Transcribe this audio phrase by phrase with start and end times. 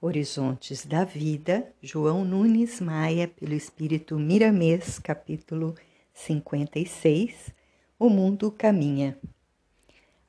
[0.00, 5.74] Horizontes da Vida, João Nunes Maia, pelo Espírito Miramês, capítulo
[6.14, 7.52] 56
[7.98, 9.18] O mundo caminha.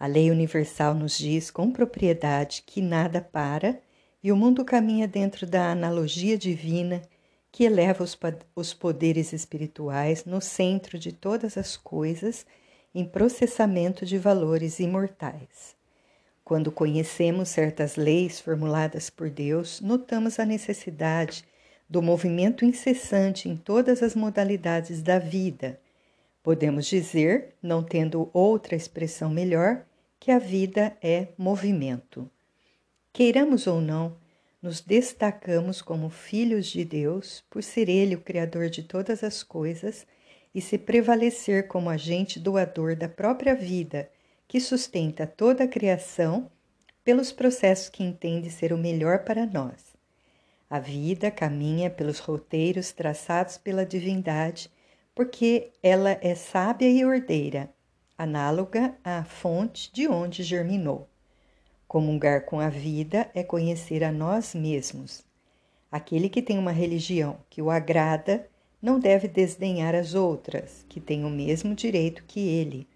[0.00, 3.78] A lei universal nos diz com propriedade que nada para
[4.24, 7.02] e o mundo caminha dentro da analogia divina
[7.52, 8.02] que eleva
[8.56, 12.46] os poderes espirituais no centro de todas as coisas
[12.94, 15.77] em processamento de valores imortais.
[16.48, 21.44] Quando conhecemos certas leis formuladas por Deus, notamos a necessidade
[21.86, 25.78] do movimento incessante em todas as modalidades da vida.
[26.42, 29.84] Podemos dizer, não tendo outra expressão melhor,
[30.18, 32.30] que a vida é movimento.
[33.12, 34.16] Queiramos ou não,
[34.62, 40.06] nos destacamos como filhos de Deus por ser Ele o Criador de todas as coisas
[40.54, 44.08] e se prevalecer como agente doador da própria vida
[44.48, 46.50] que sustenta toda a criação
[47.04, 49.94] pelos processos que entende ser o melhor para nós.
[50.70, 54.70] A vida caminha pelos roteiros traçados pela divindade,
[55.14, 57.68] porque ela é sábia e ordeira,
[58.16, 61.08] análoga à fonte de onde germinou.
[61.86, 65.24] Comungar com a vida é conhecer a nós mesmos.
[65.92, 68.48] Aquele que tem uma religião que o agrada
[68.80, 72.86] não deve desdenhar as outras, que têm o mesmo direito que ele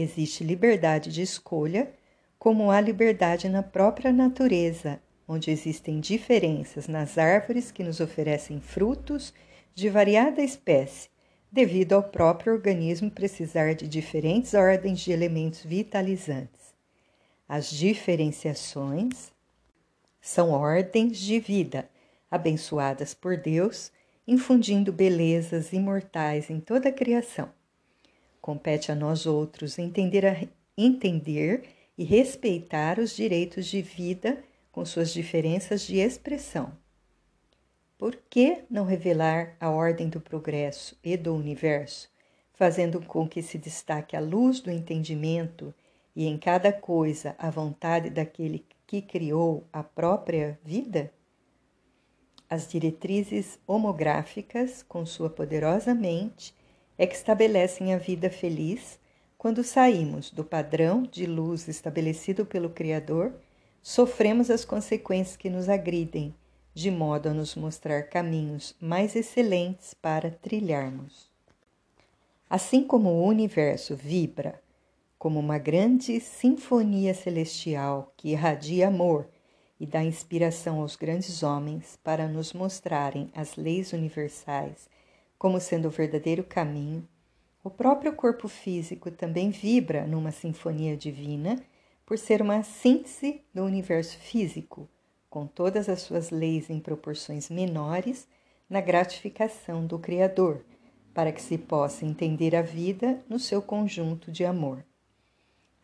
[0.00, 1.92] existe liberdade de escolha,
[2.38, 9.32] como há liberdade na própria natureza, onde existem diferenças nas árvores que nos oferecem frutos
[9.74, 11.08] de variada espécie,
[11.50, 16.74] devido ao próprio organismo precisar de diferentes ordens de elementos vitalizantes.
[17.48, 19.32] As diferenciações
[20.20, 21.88] são ordens de vida,
[22.30, 23.92] abençoadas por Deus,
[24.26, 27.48] infundindo belezas imortais em toda a criação.
[28.46, 30.36] Compete a nós outros entender, a,
[30.78, 31.64] entender
[31.98, 36.70] e respeitar os direitos de vida com suas diferenças de expressão.
[37.98, 42.08] Por que não revelar a ordem do progresso e do universo,
[42.52, 45.74] fazendo com que se destaque a luz do entendimento
[46.14, 51.12] e em cada coisa a vontade daquele que criou a própria vida?
[52.48, 56.54] As diretrizes homográficas, com sua poderosa mente,
[56.98, 58.98] é que estabelecem a vida feliz
[59.36, 63.34] quando saímos do padrão de luz estabelecido pelo Criador,
[63.82, 66.34] sofremos as consequências que nos agridem,
[66.74, 71.30] de modo a nos mostrar caminhos mais excelentes para trilharmos.
[72.48, 74.60] Assim como o universo vibra
[75.18, 79.28] como uma grande sinfonia celestial que irradia amor
[79.80, 84.88] e dá inspiração aos grandes homens para nos mostrarem as leis universais
[85.38, 87.06] como sendo o verdadeiro caminho,
[87.62, 91.60] o próprio corpo físico também vibra numa sinfonia divina
[92.06, 94.88] por ser uma síntese do universo físico,
[95.28, 98.28] com todas as suas leis em proporções menores,
[98.70, 100.64] na gratificação do Criador,
[101.12, 104.84] para que se possa entender a vida no seu conjunto de amor.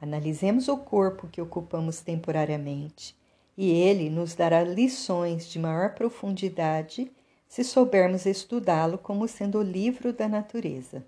[0.00, 3.16] Analisemos o corpo que ocupamos temporariamente,
[3.56, 7.10] e ele nos dará lições de maior profundidade
[7.52, 11.04] se soubermos estudá-lo como sendo o livro da natureza.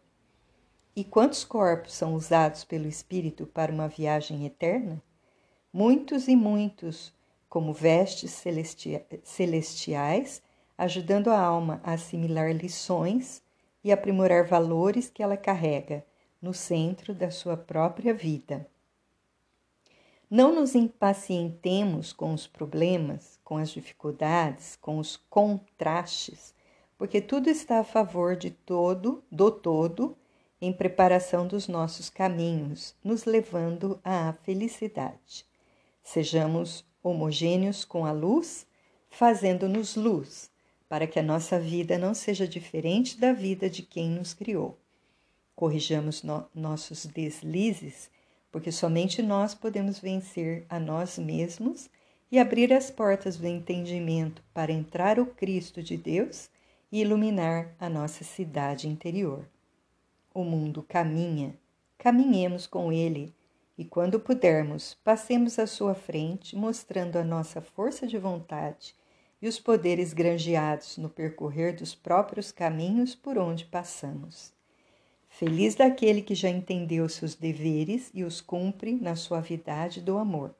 [0.94, 5.03] E quantos corpos são usados pelo Espírito para uma viagem eterna?
[5.72, 7.15] Muitos e muitos,
[7.49, 8.44] como vestes
[9.25, 10.43] celestiais,
[10.77, 13.43] ajudando a alma a assimilar lições
[13.82, 16.05] e aprimorar valores que ela carrega
[16.43, 18.69] no centro da sua própria vida.
[20.28, 26.55] Não nos impacientemos com os problemas, com as dificuldades, com os contrastes,
[26.99, 30.16] porque tudo está a favor de todo, do todo,
[30.60, 35.44] em preparação dos nossos caminhos, nos levando à felicidade.
[36.03, 38.66] Sejamos homogêneos com a luz,
[39.10, 40.50] fazendo-nos luz,
[40.88, 44.78] para que a nossa vida não seja diferente da vida de quem nos criou.
[45.55, 48.11] Corrijamos no nossos deslizes
[48.55, 51.91] porque somente nós podemos vencer a nós mesmos
[52.34, 56.50] e abrir as portas do entendimento para entrar o Cristo de Deus
[56.90, 59.48] e iluminar a nossa cidade interior.
[60.34, 61.56] O mundo caminha,
[61.96, 63.32] caminhemos com ele
[63.78, 68.96] e, quando pudermos, passemos à sua frente, mostrando a nossa força de vontade
[69.40, 74.52] e os poderes granjeados no percorrer dos próprios caminhos por onde passamos.
[75.28, 80.52] Feliz daquele que já entendeu seus deveres e os cumpre na suavidade do amor.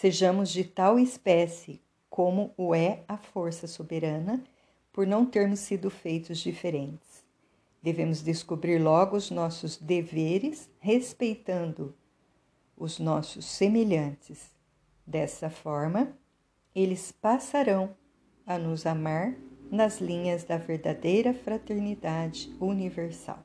[0.00, 4.44] Sejamos de tal espécie como o é a força soberana,
[4.92, 7.24] por não termos sido feitos diferentes.
[7.82, 11.96] Devemos descobrir logo os nossos deveres, respeitando
[12.76, 14.54] os nossos semelhantes.
[15.04, 16.16] Dessa forma,
[16.72, 17.90] eles passarão
[18.46, 19.34] a nos amar
[19.68, 23.44] nas linhas da verdadeira fraternidade universal.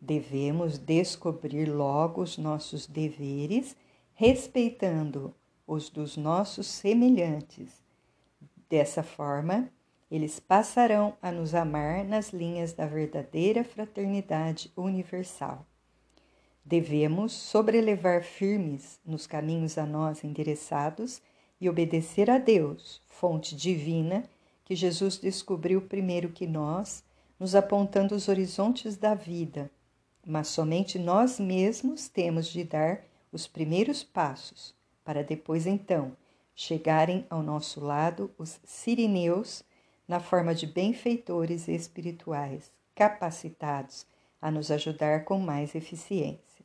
[0.00, 3.74] Devemos descobrir logo os nossos deveres,
[4.18, 5.34] respeitando
[5.66, 7.84] os dos nossos semelhantes.
[8.66, 9.70] Dessa forma,
[10.10, 15.66] eles passarão a nos amar nas linhas da verdadeira fraternidade universal.
[16.64, 21.20] Devemos sobrelevar firmes nos caminhos a nós endereçados
[21.60, 24.24] e obedecer a Deus, fonte divina,
[24.64, 27.04] que Jesus descobriu primeiro que nós,
[27.38, 29.70] nos apontando os horizontes da vida,
[30.26, 33.04] mas somente nós mesmos temos de dar
[33.36, 34.74] os primeiros passos,
[35.04, 36.16] para depois então
[36.54, 39.62] chegarem ao nosso lado os sirineus
[40.08, 44.06] na forma de benfeitores espirituais, capacitados
[44.40, 46.64] a nos ajudar com mais eficiência.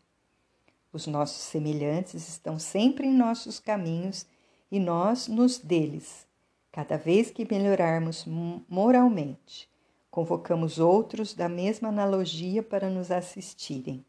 [0.93, 4.25] Os nossos semelhantes estão sempre em nossos caminhos
[4.71, 6.25] e nós nos deles.
[6.71, 8.25] Cada vez que melhorarmos
[8.69, 9.69] moralmente,
[10.09, 14.05] convocamos outros da mesma analogia para nos assistirem.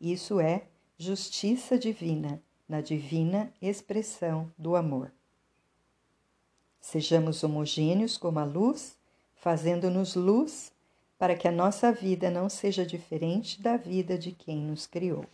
[0.00, 0.62] Isso é
[1.00, 5.10] justiça divina, na divina expressão do amor.
[6.78, 8.98] Sejamos homogêneos como a luz,
[9.34, 10.70] fazendo-nos luz
[11.18, 15.24] para que a nossa vida não seja diferente da vida de quem nos criou.